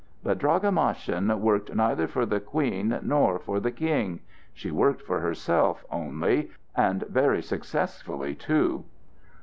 But 0.23 0.39
Draga 0.39 0.71
Maschin 0.71 1.29
worked 1.41 1.75
neither 1.75 2.07
for 2.07 2.25
the 2.25 2.39
Queen, 2.39 2.97
nor 3.03 3.37
for 3.37 3.59
the 3.59 3.69
King; 3.71 4.21
she 4.51 4.71
worked 4.71 5.03
for 5.03 5.19
herself 5.19 5.85
only, 5.91 6.49
and 6.75 7.03
very 7.03 7.43
successfully 7.43 8.33
too. 8.33 8.85